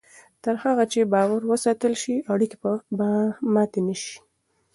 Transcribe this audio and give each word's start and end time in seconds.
تر 0.43 0.55
هغه 0.63 0.83
چې 0.91 1.09
باور 1.13 1.41
وساتل 1.51 1.93
شي، 2.01 2.15
اړیکې 2.33 2.57
به 3.01 3.11
ماتې 3.53 3.81
نه 3.87 3.95
شي. 4.01 4.17